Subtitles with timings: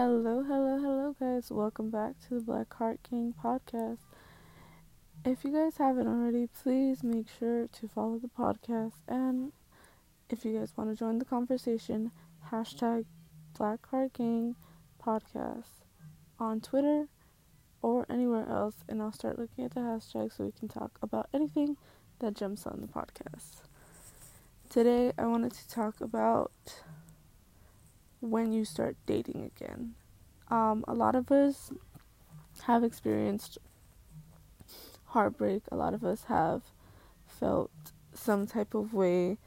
[0.00, 1.50] Hello, hello, hello, guys.
[1.50, 3.98] Welcome back to the Black Heart King podcast.
[5.24, 8.92] If you guys haven't already, please make sure to follow the podcast.
[9.08, 9.50] And
[10.30, 12.12] if you guys want to join the conversation,
[12.52, 13.06] hashtag
[13.58, 14.54] Black Heart King
[15.04, 15.82] podcast
[16.38, 17.08] on Twitter
[17.82, 18.76] or anywhere else.
[18.88, 21.76] And I'll start looking at the hashtag so we can talk about anything
[22.20, 23.62] that jumps on the podcast.
[24.70, 26.52] Today, I wanted to talk about
[28.20, 29.94] when you start dating again.
[30.48, 31.70] Um, a lot of us
[32.64, 33.58] have experienced
[35.06, 35.62] heartbreak.
[35.70, 36.62] A lot of us have
[37.26, 37.70] felt
[38.12, 39.38] some type of way.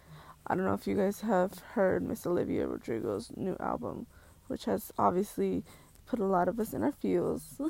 [0.47, 4.07] I don't know if you guys have heard Miss Olivia Rodrigo's new album,
[4.47, 5.63] which has obviously
[6.05, 7.61] put a lot of us in our feels.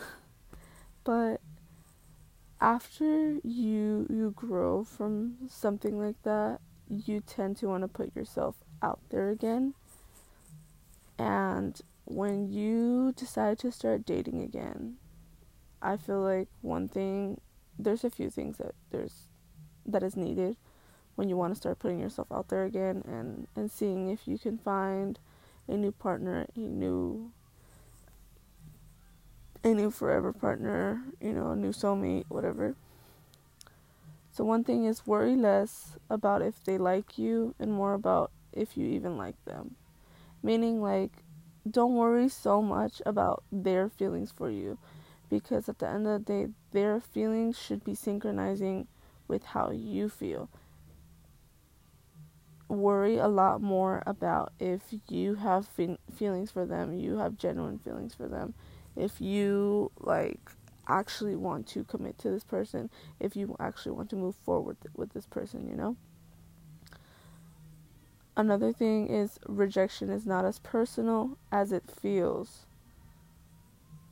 [1.03, 1.41] but
[2.59, 8.55] after you you grow from something like that, you tend to want to put yourself
[8.81, 9.73] out there again
[11.21, 14.95] and when you decide to start dating again,
[15.79, 17.39] I feel like one thing
[17.77, 19.27] there's a few things that there's
[19.85, 20.57] that is needed
[21.13, 24.39] when you want to start putting yourself out there again and and seeing if you
[24.39, 25.19] can find
[25.67, 27.31] a new partner, a new
[29.63, 32.75] a new forever partner, you know, a new soulmate, whatever.
[34.31, 38.75] So one thing is worry less about if they like you and more about if
[38.75, 39.75] you even like them.
[40.43, 41.11] Meaning, like,
[41.69, 44.77] don't worry so much about their feelings for you
[45.29, 48.87] because at the end of the day, their feelings should be synchronizing
[49.27, 50.49] with how you feel.
[52.67, 57.79] Worry a lot more about if you have fe- feelings for them, you have genuine
[57.79, 58.53] feelings for them.
[58.95, 60.51] If you, like,
[60.87, 65.13] actually want to commit to this person, if you actually want to move forward with
[65.13, 65.95] this person, you know?
[68.41, 72.65] Another thing is rejection is not as personal as it feels.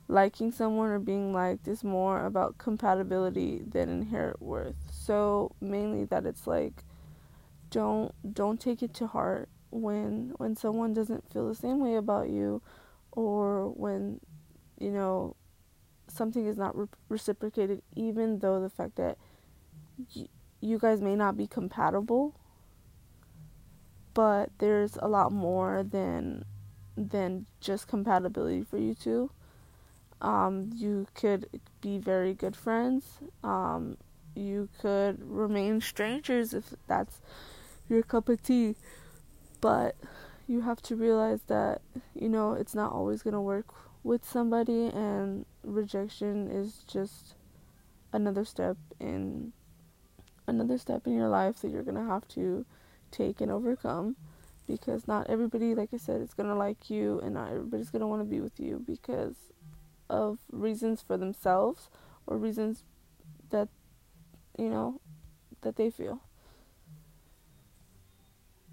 [0.06, 4.76] Liking someone or being liked is more about compatibility than inherent worth.
[4.92, 6.84] So mainly that it's like
[7.70, 12.28] don't don't take it to heart when when someone doesn't feel the same way about
[12.28, 12.62] you
[13.10, 14.20] or when
[14.78, 15.34] you know
[16.06, 19.18] something is not re- reciprocated even though the fact that
[20.16, 20.28] y-
[20.60, 22.34] you guys may not be compatible
[24.14, 26.44] but there's a lot more than
[26.96, 29.30] than just compatibility for you two.
[30.20, 31.48] Um, you could
[31.80, 33.18] be very good friends.
[33.42, 33.96] Um,
[34.34, 37.20] you could remain strangers if that's
[37.88, 38.76] your cup of tea.
[39.60, 39.96] But
[40.46, 41.80] you have to realize that,
[42.14, 43.66] you know, it's not always going to work
[44.02, 47.34] with somebody, and rejection is just
[48.12, 49.52] another step in
[50.46, 52.64] another step in your life that you're going to have to
[53.10, 54.16] take and overcome
[54.66, 58.00] because not everybody like I said is going to like you and not everybody's going
[58.00, 59.36] to want to be with you because
[60.08, 61.88] of reasons for themselves
[62.26, 62.84] or reasons
[63.50, 63.68] that
[64.58, 65.00] you know
[65.62, 66.20] that they feel.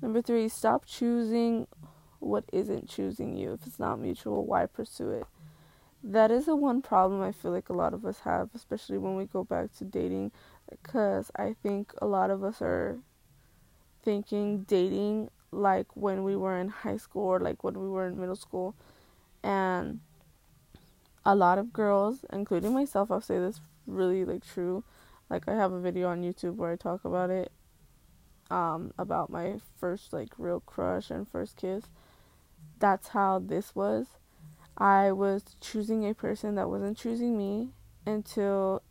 [0.01, 1.67] Number 3, stop choosing
[2.19, 3.53] what isn't choosing you.
[3.53, 5.25] If it's not mutual, why pursue it?
[6.03, 9.15] That is the one problem I feel like a lot of us have, especially when
[9.15, 10.31] we go back to dating,
[10.69, 12.99] because I think a lot of us are
[14.07, 18.17] thinking dating like when we were in high school or like when we were in
[18.17, 18.73] middle school.
[19.43, 19.99] And
[21.25, 24.81] a lot of girls including myself i'll say this really like true.
[25.29, 27.51] Like i have a video on youtube where i talk about it
[28.49, 31.83] um about my first like real crush and first kiss.
[32.79, 34.05] That's how this was.
[34.77, 37.71] I was choosing a person that wasn't choosing me
[38.05, 38.83] until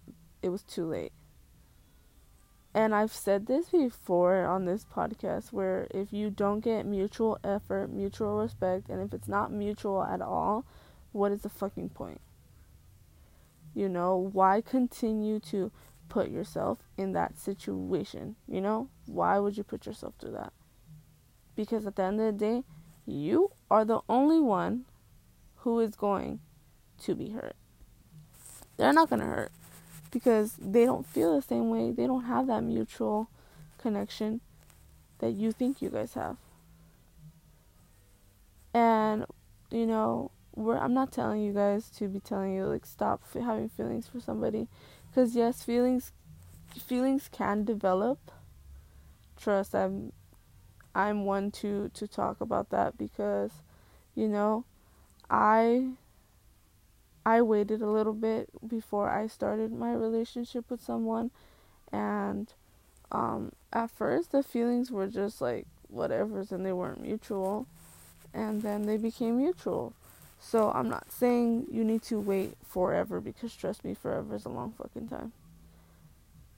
[0.43, 1.13] it was too late
[2.77, 7.89] and I've said this before on this podcast where if you don't get mutual effort,
[7.91, 10.67] mutual respect, and if it's not mutual at all,
[11.13, 12.21] what is the fucking point?
[13.75, 15.73] You know, why continue to
[16.11, 18.37] put yourself in that situation?
[18.47, 20.53] You know, why would you put yourself through that?
[21.55, 22.65] Because at the end of the day,
[23.07, 24.85] you are the only one
[25.61, 26.41] who is going
[27.05, 27.57] to be hurt.
[28.77, 29.53] They're not going to hurt
[30.11, 31.91] because they don't feel the same way.
[31.91, 33.29] They don't have that mutual
[33.79, 34.41] connection
[35.19, 36.37] that you think you guys have.
[38.75, 39.25] And
[39.71, 44.07] you know, I'm not telling you guys to be telling you like stop having feelings
[44.07, 44.69] for somebody
[45.15, 46.13] cuz yes, feelings
[46.69, 48.19] feelings can develop.
[49.37, 50.13] Trust I'm
[50.95, 53.51] I'm one to to talk about that because
[54.15, 54.65] you know,
[55.31, 55.89] I
[57.27, 61.33] I waited a little bit before I started my relationship with someone
[61.93, 62.53] and
[63.11, 67.67] um, at first the feelings were just like whatever's and they weren't mutual
[68.33, 69.93] and then they became mutual
[70.41, 74.49] So I'm not saying you need to wait forever because trust me, forever is a
[74.49, 75.33] long fucking time.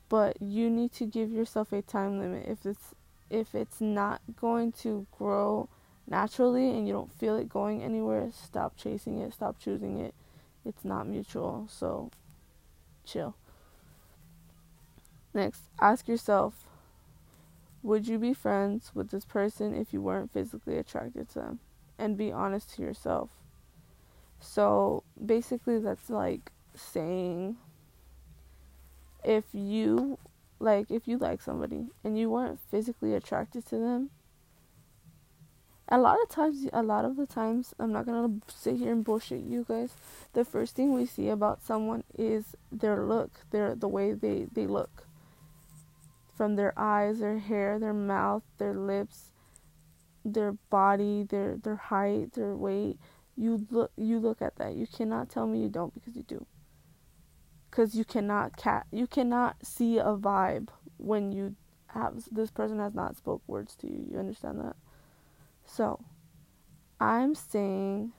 [0.09, 2.47] But you need to give yourself a time limit.
[2.49, 2.95] If it's
[3.31, 5.69] if it's not going to grow
[6.07, 10.15] naturally and you don't feel it going anywhere, stop chasing it, stop choosing it.
[10.69, 11.67] It's not mutual.
[11.69, 12.11] So
[13.05, 13.35] chill.
[15.35, 16.69] Next, ask yourself
[17.83, 21.61] would you be friends with this person if you weren't physically attracted to them?
[21.99, 23.31] And be honest to yourself.
[24.41, 27.57] So basically, that's like saying
[29.25, 30.19] if you
[30.61, 34.11] like if you like somebody and you weren't physically attracted to them
[35.91, 39.05] a lot of times a lot of the times i'm not gonna sit here and
[39.05, 39.91] bullshit you guys.
[40.35, 44.67] The first thing we see about someone is their look their the way they they
[44.67, 45.07] look.
[46.37, 49.33] From their eyes their hair their mouth their lips
[50.25, 52.99] their body their their height their weight.
[53.37, 54.75] You look you look at that.
[54.75, 56.45] You cannot tell me you don't because you do.
[57.71, 60.69] Because you cannot cat you cannot see a vibe
[60.99, 61.57] when you
[61.89, 64.07] have this person has not spoke words to you.
[64.11, 64.77] You understand that
[65.69, 66.01] so
[67.01, 68.13] i'm saying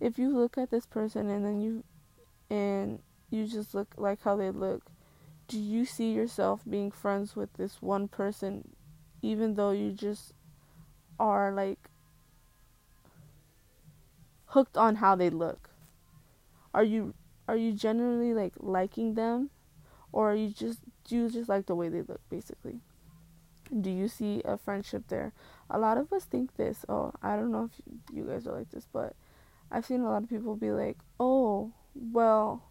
[0.00, 1.82] if you look at this person and then you
[2.50, 4.90] and you just look like how they look
[5.48, 8.68] do you see yourself being friends with this one person
[9.22, 10.34] even though you just
[11.18, 11.88] are like
[14.46, 15.70] hooked on how they look?
[16.74, 17.14] Are you
[17.46, 19.50] are you generally like liking them?
[20.12, 22.80] Or are you just do you just like the way they look basically?
[23.80, 25.32] Do you see a friendship there
[25.70, 26.84] a lot of us think this.
[26.88, 29.14] Oh i don't know if you guys are like this but
[29.70, 32.62] i've seen a lot of people be like oh well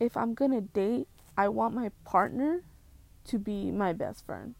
[0.00, 2.62] if i'm gonna date i want my partner
[3.26, 4.54] to be my best friend.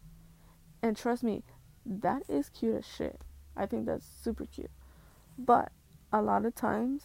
[0.81, 1.43] And trust me
[1.85, 3.21] that is cute as shit.
[3.55, 4.71] I think that's super cute.
[5.37, 5.71] But
[6.11, 7.03] a lot of times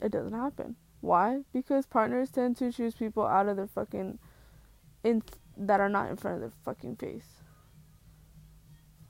[0.00, 0.76] it doesn't happen.
[1.00, 1.42] Why?
[1.52, 4.18] Because partners tend to choose people out of their fucking
[5.04, 5.22] in
[5.56, 7.35] that are not in front of their fucking face.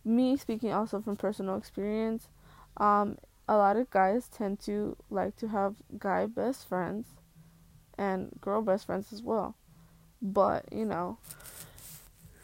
[0.06, 2.28] Me speaking also from personal experience,
[2.76, 3.18] um,
[3.48, 7.08] a lot of guys tend to like to have guy best friends
[7.98, 9.56] and girl best friends as well.
[10.22, 11.18] But, you know,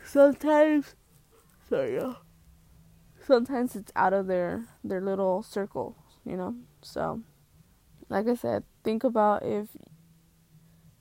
[0.05, 0.97] sometimes
[1.69, 2.15] sorry, yeah.
[3.25, 6.57] Sometimes it's out of their their little circle, you know.
[6.81, 7.23] So,
[8.09, 9.69] like I said, think about if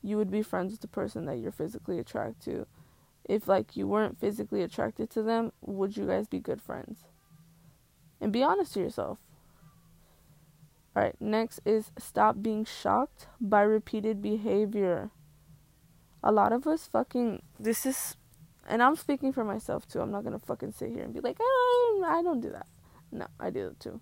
[0.04, 2.68] you would be friends with the person that you're physically attracted to.
[3.32, 7.06] If like you weren't physically attracted to them, would you guys be good friends?
[8.20, 9.20] And be honest to yourself.
[10.94, 15.12] Alright, next is stop being shocked by repeated behavior.
[16.22, 18.18] A lot of us fucking this is
[18.68, 20.02] and I'm speaking for myself too.
[20.02, 22.68] I'm not gonna fucking sit here and be like, oh, I don't do that.
[23.14, 24.02] No, I do it too.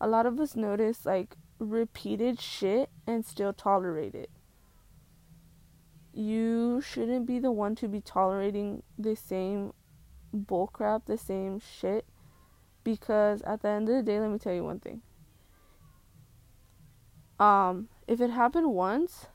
[0.00, 4.30] A lot of us notice like repeated shit and still tolerate it.
[6.16, 9.74] You shouldn't be the one to be tolerating the same
[10.34, 12.06] bullcrap, the same shit,
[12.84, 15.02] because at the end of the day, let me tell you one thing.
[17.38, 19.26] Um, if it happened once,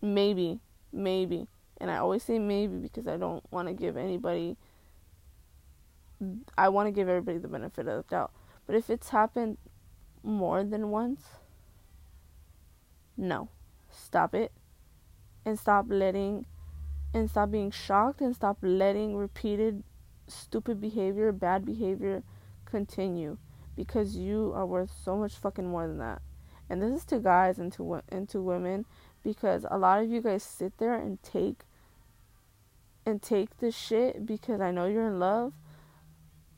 [0.00, 0.60] maybe,
[0.92, 1.48] maybe,
[1.78, 4.56] and I always say maybe because I don't want to give anybody.
[6.56, 8.30] I want to give everybody the benefit of the doubt.
[8.66, 9.58] But if it's happened
[10.22, 11.22] more than once,
[13.16, 13.48] no.
[13.90, 14.52] Stop it.
[15.48, 16.44] And stop letting
[17.14, 19.82] and stop being shocked and stop letting repeated
[20.26, 22.22] stupid behavior, bad behavior
[22.66, 23.38] continue
[23.74, 26.20] because you are worth so much fucking more than that.
[26.68, 28.84] And this is to guys and to and to women
[29.24, 31.60] because a lot of you guys sit there and take
[33.06, 35.54] and take this shit because I know you're in love,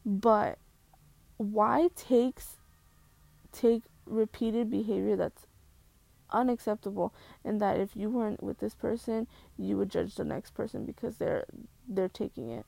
[0.05, 0.59] but
[1.37, 2.57] why takes
[3.53, 5.47] take repeated behavior that's
[6.33, 7.13] unacceptable
[7.45, 11.17] and that if you weren't with this person you would judge the next person because
[11.17, 11.45] they're
[11.89, 12.67] they're taking it.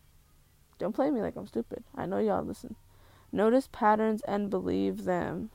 [0.78, 1.84] Don't play me like i'm stupid.
[1.94, 2.76] I know y'all listen.
[3.30, 5.50] Notice patterns and believe them.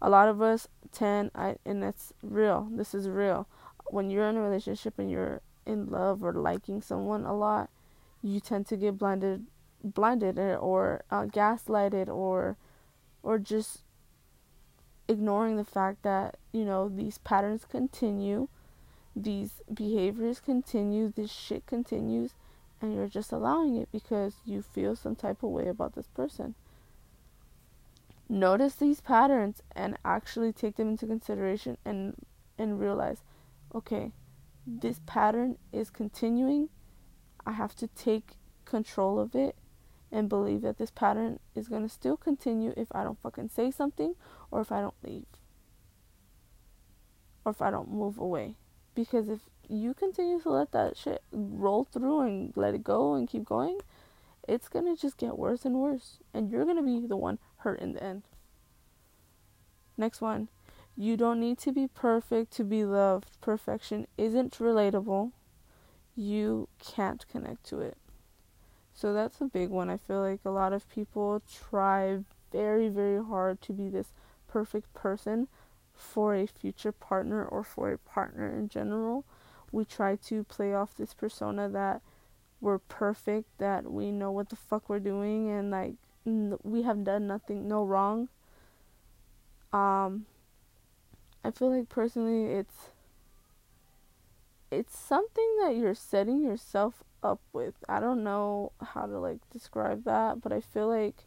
[0.00, 2.68] A lot of us tend i and that's real.
[2.70, 3.46] This is real.
[3.90, 7.70] When you're in a relationship and you're in love or liking someone a lot
[8.22, 9.44] you tend to get blinded
[9.82, 12.56] blinded or uh, gaslighted or
[13.22, 13.81] or just
[15.12, 18.48] ignoring the fact that, you know, these patterns continue,
[19.14, 22.32] these behaviors continue, this shit continues,
[22.80, 26.56] and you're just allowing it because you feel some type of way about this person.
[28.28, 32.16] Notice these patterns and actually take them into consideration and
[32.58, 33.22] and realize,
[33.74, 34.12] okay,
[34.66, 36.68] this pattern is continuing.
[37.46, 39.56] I have to take control of it
[40.12, 43.70] and believe that this pattern is going to still continue if I don't fucking say
[43.70, 44.14] something
[44.50, 45.24] or if I don't leave
[47.44, 48.56] or if I don't move away.
[48.94, 53.26] Because if you continue to let that shit roll through and let it go and
[53.26, 53.78] keep going,
[54.46, 56.18] it's going to just get worse and worse.
[56.34, 58.22] And you're going to be the one hurt in the end.
[59.96, 60.48] Next one.
[60.94, 63.40] You don't need to be perfect to be loved.
[63.40, 65.32] Perfection isn't relatable.
[66.14, 67.96] You can't connect to it.
[68.94, 69.90] So that's a big one.
[69.90, 72.18] I feel like a lot of people try
[72.52, 74.12] very, very hard to be this
[74.48, 75.48] perfect person
[75.94, 79.24] for a future partner or for a partner in general.
[79.70, 82.02] We try to play off this persona that
[82.60, 85.94] we're perfect, that we know what the fuck we're doing, and like
[86.26, 88.28] n- we have done nothing, no wrong.
[89.72, 90.26] Um,
[91.44, 92.90] I feel like personally, it's
[94.72, 97.74] it's something that you're setting yourself up with.
[97.90, 101.26] I don't know how to like describe that, but I feel like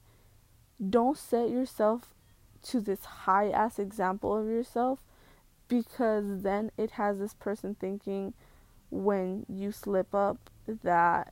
[0.90, 2.16] don't set yourself
[2.64, 5.00] to this high ass example of yourself
[5.68, 8.34] because then it has this person thinking
[8.90, 11.32] when you slip up that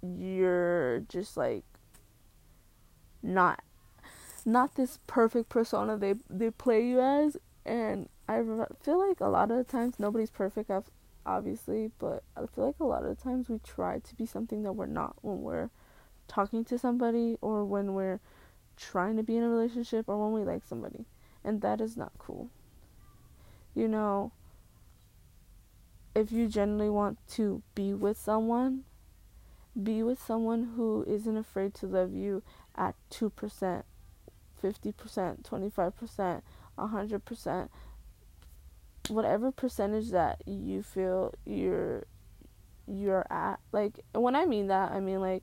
[0.00, 1.64] you're just like
[3.20, 3.64] not
[4.44, 8.42] not this perfect persona they they play you as and I
[8.82, 10.70] feel like a lot of times nobody's perfect
[11.24, 14.72] obviously but I feel like a lot of times we try to be something that
[14.72, 15.70] we're not when we're
[16.28, 18.20] talking to somebody or when we're
[18.76, 21.06] trying to be in a relationship or when we like somebody.
[21.44, 22.50] And that is not cool.
[23.74, 24.32] You know,
[26.14, 28.84] if you genuinely want to be with someone,
[29.80, 32.42] be with someone who isn't afraid to love you
[32.76, 33.82] at 2%, 50%,
[34.62, 36.42] 25%,
[36.78, 37.68] 100%,
[39.10, 42.04] whatever percentage that you feel you're
[42.86, 43.60] you're at.
[43.72, 45.42] Like when I mean that, I mean like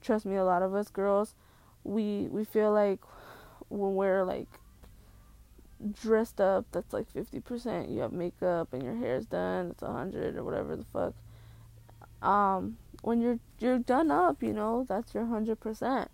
[0.00, 1.34] trust me, a lot of us girls
[1.84, 3.00] we we feel like
[3.68, 4.48] when we're like
[6.02, 10.42] dressed up that's like 50% you have makeup and your hair's done it's 100 or
[10.42, 11.14] whatever the fuck
[12.20, 16.08] um when you're you're done up you know that's your 100%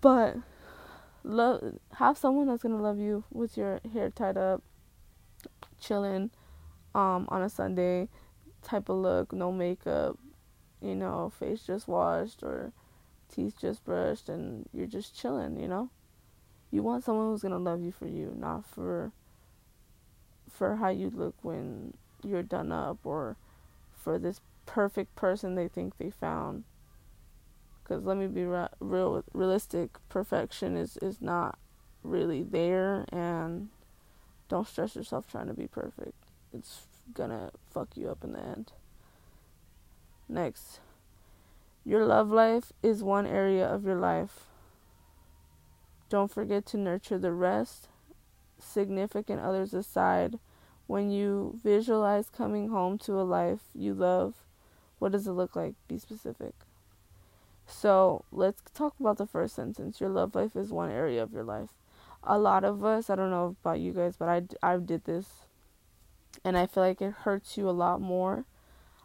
[0.00, 0.36] but
[1.22, 4.62] love have someone that's to love you with your hair tied up
[5.78, 6.30] chilling
[6.94, 8.08] um on a sunday
[8.62, 10.18] type of look no makeup
[10.80, 12.72] you know, face just washed or
[13.28, 15.90] teeth just brushed and you're just chilling, you know?
[16.70, 19.12] You want someone who's to love you for you, not for
[20.50, 23.36] for how you look when you're done up or
[23.92, 26.64] for this perfect person they think they found.
[27.90, 31.58] Cuz let me be real realistic, perfection is is not
[32.04, 33.68] really there and
[34.48, 36.14] don't stress yourself trying to be perfect.
[36.52, 38.70] It's to fuck you up in the end.
[40.28, 40.78] Next,
[41.84, 44.46] your love life is one area of your life.
[46.08, 47.88] Don't forget to nurture the rest,
[48.60, 50.38] significant others aside.
[50.86, 54.34] When you visualize coming home to a life you love,
[55.00, 55.74] what does it look like?
[55.88, 56.54] Be specific.
[57.70, 60.00] So let's talk about the first sentence.
[60.00, 61.70] Your love life is one area of your life.
[62.24, 65.46] A lot of us, I don't know about you guys, but I, I did this
[66.44, 68.44] and I feel like it hurts you a lot more.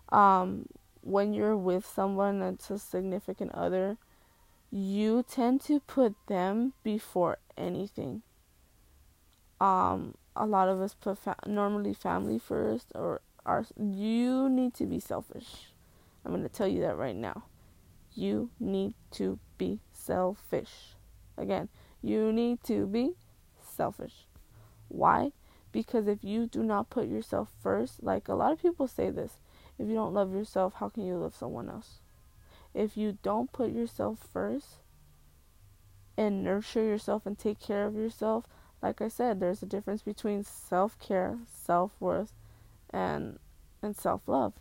[0.10, 0.67] Um,
[1.01, 3.98] when you're with someone that's a significant other,
[4.72, 8.24] you tend to put them before anything.
[9.62, 13.65] Um, a lot of us put fa- normally family first, or our.
[13.77, 15.72] You need to be selfish.
[16.25, 17.43] I'm gonna tell you that right now.
[18.15, 20.95] You need to be selfish.
[21.38, 21.69] Again,
[22.01, 23.13] you need to be
[23.62, 24.25] selfish.
[24.88, 25.31] Why?
[25.72, 29.39] Because if you do not put yourself first, like a lot of people say this,
[29.77, 32.00] if you don't love yourself, how can you love someone else?
[32.74, 34.79] If you don't put yourself first
[36.17, 38.45] and nurture yourself and take care of yourself,
[38.81, 42.31] like I said, there's a difference between self-care, self-worth,
[42.89, 43.39] and
[43.81, 44.53] and self-love.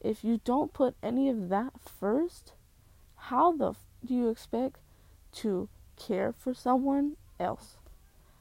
[0.00, 2.52] If you don't put any of that first,
[3.24, 4.78] how the f- do you expect
[5.32, 7.76] to care for someone else?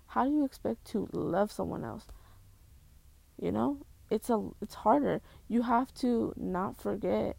[0.08, 2.08] How do you expect to love someone else?
[3.38, 5.22] You know, it's a it's harder.
[5.48, 7.38] You have to not forget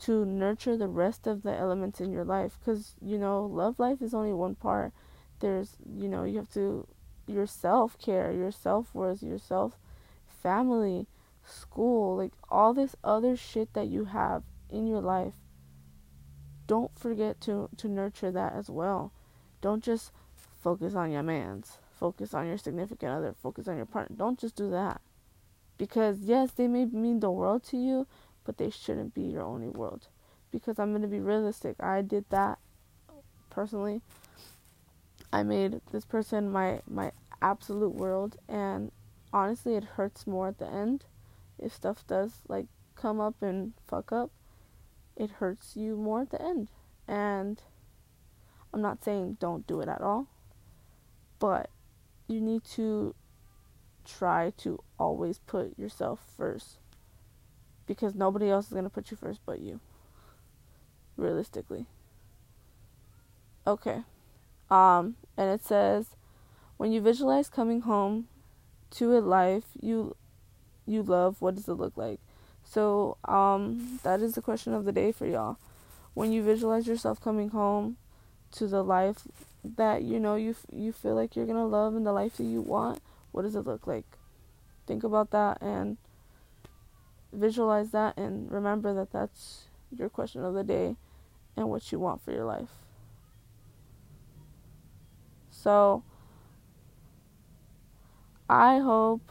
[0.00, 4.00] to nurture the rest of the elements in your life cuz you know, love life
[4.02, 4.92] is only one part.
[5.40, 6.86] There's, you know, you have to
[7.26, 9.78] your self-care, your self-worth, your self
[10.26, 11.06] family,
[11.44, 15.34] school, like all this other shit that you have in your life.
[16.66, 19.12] Don't forget to to nurture that as well.
[19.60, 20.12] Don't just
[20.62, 21.78] focus on your man's.
[21.98, 23.34] Focus on your significant other.
[23.42, 24.16] Focus on your partner.
[24.16, 25.00] Don't just do that
[25.82, 28.06] because yes, they may mean the world to you,
[28.44, 30.06] but they shouldn't be your only world.
[30.52, 31.74] Because I'm going to be realistic.
[31.80, 32.58] I did that
[33.50, 34.00] personally.
[35.32, 38.92] I made this person my my absolute world and
[39.32, 41.04] honestly it hurts more at the end
[41.58, 44.30] if stuff does like come up and fuck up.
[45.22, 46.66] It hurts you more at the end.
[47.06, 47.62] And
[48.74, 50.26] I'm not saying don't do it at all,
[51.38, 51.70] but
[52.26, 53.14] you need to
[54.04, 56.78] try to always put yourself first
[57.86, 59.78] because nobody else is going to put you first but you
[61.16, 61.86] realistically
[63.64, 64.02] okay
[64.70, 66.16] um and it says
[66.78, 68.26] when you visualize coming home
[68.90, 70.16] to a life you
[70.84, 72.18] you love what does it look like
[72.64, 75.56] so um that is the question of the day for y'all
[76.14, 77.96] when you visualize yourself coming home
[78.50, 79.22] to the life
[79.64, 82.60] that you know you you feel like you're to love and the life that you
[82.60, 83.00] want
[83.30, 84.04] what does it look like
[84.86, 85.96] think about that and
[87.32, 89.64] visualize that and remember that that's
[89.96, 90.96] your question of the day
[91.56, 92.70] and what you want for your life.
[95.50, 96.02] So,
[98.48, 99.30] I hope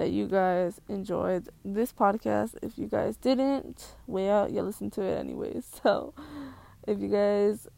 [0.00, 2.54] that you guys enjoyed this podcast.
[2.62, 5.66] If you guys didn't, well, you listen to it anyways.
[5.82, 6.14] So,
[6.88, 7.68] if you guys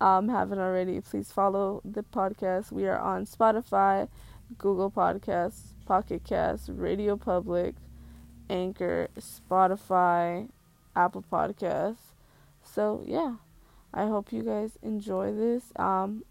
[0.00, 2.70] um, haven't already, please follow the podcast.
[2.70, 4.06] We are on Spotify,
[4.56, 7.74] Google Podcasts, Pocket Casts, Radio Public,
[8.48, 10.48] Anchor, Spotify,
[10.94, 12.14] Apple Podcasts.
[12.62, 13.34] So yeah,
[13.92, 15.72] I hope you guys enjoy this.
[15.74, 16.22] Um,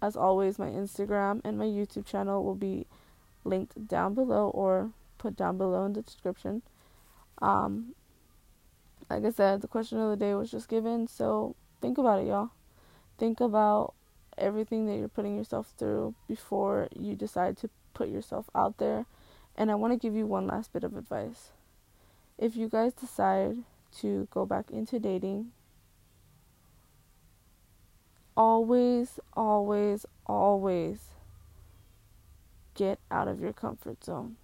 [0.00, 2.86] as always, my Instagram and my YouTube channel will be
[3.44, 6.62] linked down below or put down below in the description.
[7.40, 7.94] Um,
[9.10, 12.26] like I said, the question of the day was just given, so think about it,
[12.26, 12.50] y'all
[13.18, 13.94] think about
[14.36, 19.06] everything that you're putting yourself through before you decide to put yourself out there.
[19.56, 21.50] And I want to give you one last bit of advice.
[22.38, 23.58] If you guys decide
[24.00, 25.52] to go back into dating,
[28.36, 31.10] always, always, always
[32.74, 34.36] get out of your comfort zone.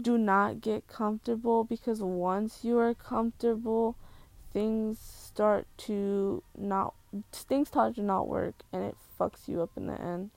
[0.00, 3.96] Do not get comfortable because once you are comfortable,
[4.52, 6.94] things start to not
[7.32, 10.30] things start to not work and it fucks you up in the end.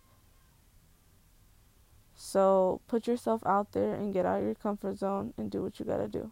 [2.16, 5.80] So put yourself out there and get out of your comfort zone and do what
[5.80, 6.32] you gotta do.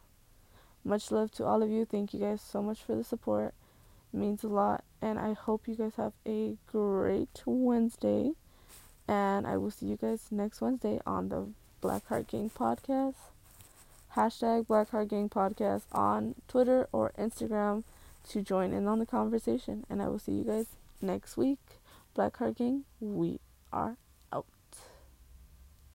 [0.83, 1.85] Much love to all of you.
[1.85, 3.53] Thank you guys so much for the support.
[4.13, 4.83] It means a lot.
[5.01, 8.31] And I hope you guys have a great Wednesday.
[9.07, 11.47] And I will see you guys next Wednesday on the
[11.81, 13.15] Black Heart Gang podcast
[14.17, 17.83] hashtag Black Heart Gang Podcast on Twitter or Instagram
[18.29, 19.85] to join in on the conversation.
[19.89, 20.65] And I will see you guys
[21.01, 21.59] next week.
[22.15, 23.39] Black Heart Gang, we
[23.71, 23.95] are